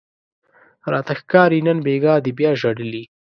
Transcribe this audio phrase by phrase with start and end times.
[0.91, 3.03] راته ښکاري نن بیګاه دې بیا ژړلي